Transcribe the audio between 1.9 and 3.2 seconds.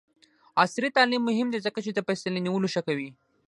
د فیصلې نیولو ښه کوي.